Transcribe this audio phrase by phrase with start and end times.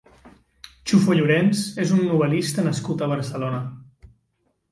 [0.91, 3.59] Chufo Lloréns és un novel·lista nascut a Barcelona.